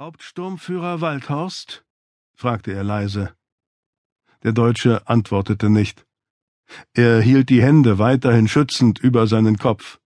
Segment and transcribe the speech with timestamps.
[0.00, 1.84] Hauptsturmführer Waldhorst?
[2.36, 3.34] fragte er leise.
[4.44, 6.06] Der Deutsche antwortete nicht.
[6.92, 9.98] Er hielt die Hände weiterhin schützend über seinen Kopf.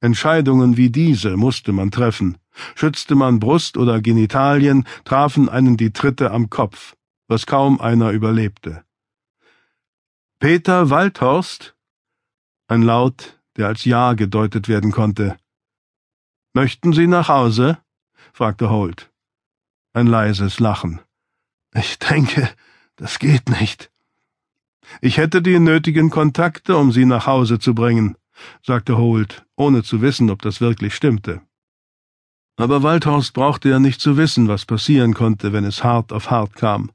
[0.00, 2.38] Entscheidungen wie diese musste man treffen.
[2.76, 6.94] Schützte man Brust oder Genitalien, trafen einen die Tritte am Kopf,
[7.26, 8.84] was kaum einer überlebte.
[10.38, 11.74] Peter Waldhorst?
[12.68, 15.36] Ein Laut, der als Ja gedeutet werden konnte.
[16.54, 17.78] Möchten Sie nach Hause?
[18.32, 19.11] fragte Holt.
[19.94, 21.00] Ein leises Lachen.
[21.74, 22.48] Ich denke,
[22.96, 23.90] das geht nicht.
[25.02, 28.16] Ich hätte die nötigen Kontakte, um Sie nach Hause zu bringen,
[28.62, 31.42] sagte Holt, ohne zu wissen, ob das wirklich stimmte.
[32.56, 36.54] Aber Waldhorst brauchte ja nicht zu wissen, was passieren konnte, wenn es hart auf hart
[36.54, 36.90] kam.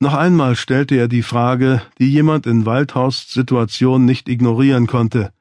[0.00, 5.32] Noch einmal stellte er die Frage, die jemand in Waldhorsts Situation nicht ignorieren konnte.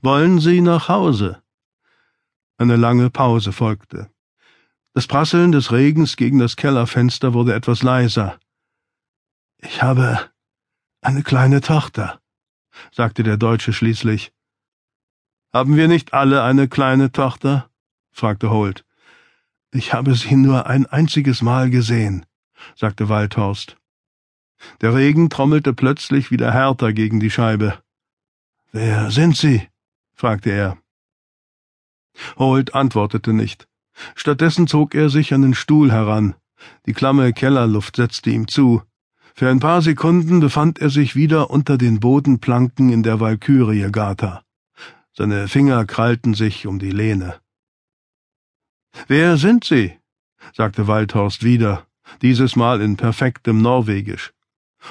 [0.00, 1.42] Wollen Sie nach Hause?
[2.56, 4.11] Eine lange Pause folgte.
[4.94, 8.38] Das Prasseln des Regens gegen das Kellerfenster wurde etwas leiser.
[9.56, 10.30] Ich habe
[11.00, 12.20] eine kleine Tochter,
[12.90, 14.32] sagte der Deutsche schließlich.
[15.52, 17.70] Haben wir nicht alle eine kleine Tochter?
[18.10, 18.84] fragte Holt.
[19.70, 22.26] Ich habe sie nur ein einziges Mal gesehen,
[22.76, 23.78] sagte Waldhorst.
[24.82, 27.82] Der Regen trommelte plötzlich wieder härter gegen die Scheibe.
[28.72, 29.68] Wer sind Sie?
[30.12, 30.78] fragte er.
[32.36, 33.66] Holt antwortete nicht.
[34.14, 36.34] Stattdessen zog er sich an den Stuhl heran.
[36.86, 38.82] Die klamme Kellerluft setzte ihm zu.
[39.34, 44.42] Für ein paar Sekunden befand er sich wieder unter den Bodenplanken in der Walkürie-Gata.
[45.14, 47.40] Seine Finger krallten sich um die Lehne.
[49.08, 49.98] Wer sind Sie?
[50.54, 51.86] sagte Waldhorst wieder,
[52.20, 54.32] dieses Mal in perfektem Norwegisch.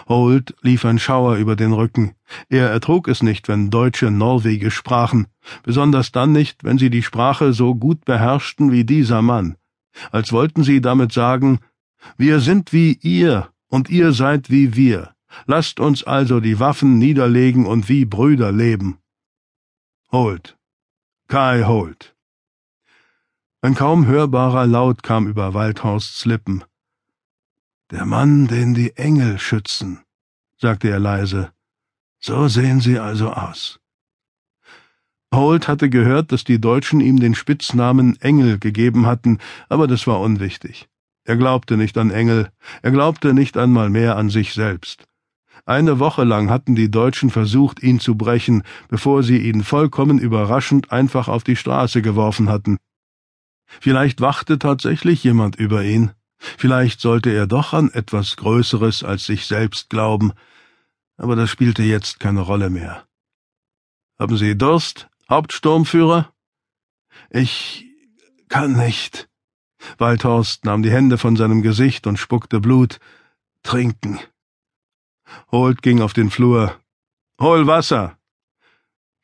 [0.08, 2.16] Holt lief ein Schauer über den Rücken.
[2.50, 5.28] Er ertrug es nicht, wenn Deutsche Norwegisch sprachen,
[5.64, 9.58] besonders dann nicht, wenn sie die Sprache so gut beherrschten wie dieser Mann,
[10.12, 11.60] als wollten sie damit sagen,
[12.18, 15.14] wir sind wie ihr, und ihr seid wie wir.
[15.46, 18.98] Lasst uns also die Waffen niederlegen und wie Brüder leben.
[20.12, 20.58] Holt.
[21.28, 22.16] Kai Holt.
[23.62, 26.64] Ein kaum hörbarer Laut kam über Waldhorsts Lippen.
[27.92, 30.00] Der Mann, den die Engel schützen,
[30.58, 31.52] sagte er leise.
[32.20, 33.82] So sehen Sie also aus.
[35.34, 40.22] Holt hatte gehört, dass die Deutschen ihm den Spitznamen Engel gegeben hatten, aber das war
[40.22, 40.88] unwichtig.
[41.26, 42.50] Er glaubte nicht an Engel,
[42.82, 45.06] er glaubte nicht einmal mehr an sich selbst.
[45.66, 50.94] Eine Woche lang hatten die Deutschen versucht, ihn zu brechen, bevor sie ihn vollkommen überraschend
[50.94, 52.78] einfach auf die Straße geworfen hatten.
[53.66, 56.12] Vielleicht wachte tatsächlich jemand über ihn.
[56.42, 60.34] Vielleicht sollte er doch an etwas Größeres als sich selbst glauben,
[61.18, 63.08] aber das spielte jetzt keine Rolle mehr.
[64.20, 66.34] Haben Sie Durst, Hauptsturmführer?
[67.30, 67.86] Ich
[68.50, 69.30] kann nicht.
[69.98, 73.00] Waldhorst nahm die Hände von seinem Gesicht und spuckte Blut.
[73.64, 74.20] Trinken.
[75.52, 76.76] Holt ging auf den Flur.
[77.40, 78.18] Hol Wasser.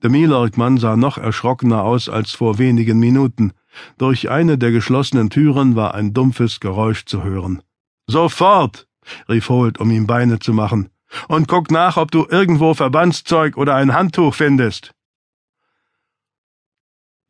[0.04, 3.54] Der Milorg-Mann sah noch erschrockener aus als vor wenigen Minuten.
[3.98, 7.62] Durch eine der geschlossenen Türen war ein dumpfes Geräusch zu hören.
[8.08, 8.88] Sofort!
[9.30, 10.90] rief Holt, um ihm Beine zu machen.
[11.28, 14.94] Und guck nach, ob du irgendwo Verbandszeug oder ein Handtuch findest.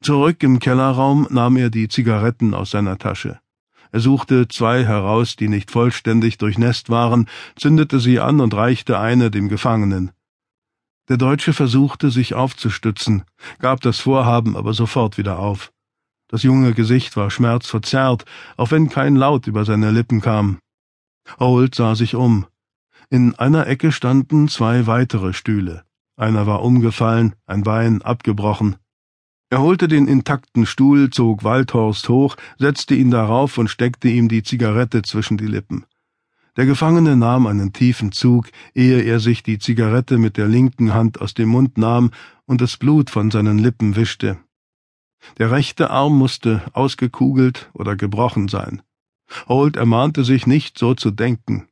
[0.02, 3.40] Zurück im Kellerraum nahm er die Zigaretten aus seiner Tasche.
[3.92, 9.32] Er suchte zwei heraus, die nicht vollständig durchnässt waren, zündete sie an und reichte eine
[9.32, 10.12] dem Gefangenen.
[11.10, 13.24] Der Deutsche versuchte, sich aufzustützen,
[13.60, 15.72] gab das Vorhaben aber sofort wieder auf.
[16.30, 18.26] Das junge Gesicht war schmerzverzerrt,
[18.58, 20.60] auch wenn kein Laut über seine Lippen kam.
[21.40, 22.46] Holt sah sich um.
[23.10, 25.84] In einer Ecke standen zwei weitere Stühle.
[26.18, 28.76] Einer war umgefallen, ein Bein abgebrochen.
[29.50, 34.44] Er holte den intakten Stuhl, zog Waldhorst hoch, setzte ihn darauf und steckte ihm die
[34.44, 35.86] Zigarette zwischen die Lippen.
[36.58, 41.22] Der Gefangene nahm einen tiefen Zug, ehe er sich die Zigarette mit der linken Hand
[41.22, 42.12] aus dem Mund nahm
[42.46, 44.38] und das Blut von seinen Lippen wischte.
[45.38, 48.82] Der rechte Arm musste ausgekugelt oder gebrochen sein.
[49.48, 51.68] Holt ermahnte sich nicht, so zu denken.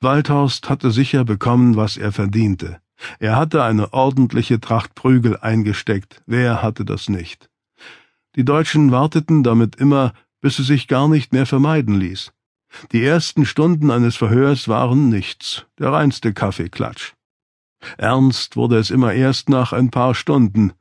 [0.00, 2.80] Waldhorst hatte sicher bekommen, was er verdiente.
[3.18, 6.22] Er hatte eine ordentliche Tracht Prügel eingesteckt.
[6.26, 7.50] Wer hatte das nicht?
[8.36, 12.32] Die Deutschen warteten damit immer, bis es sich gar nicht mehr vermeiden ließ.
[12.92, 17.14] Die ersten Stunden eines Verhörs waren nichts, der reinste Kaffeeklatsch.
[17.98, 20.72] Ernst wurde es immer erst nach ein paar Stunden,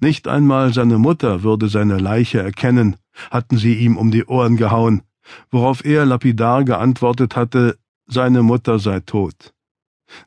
[0.00, 2.96] nicht einmal seine Mutter würde seine Leiche erkennen,
[3.30, 5.02] hatten sie ihm um die Ohren gehauen,
[5.50, 9.54] worauf er lapidar geantwortet hatte, seine Mutter sei tot.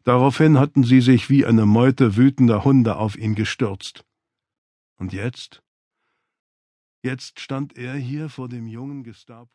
[0.03, 4.03] Daraufhin hatten sie sich wie eine Meute wütender Hunde auf ihn gestürzt.
[4.97, 5.61] Und jetzt?
[7.03, 9.51] Jetzt stand er hier vor dem jungen Gestapo.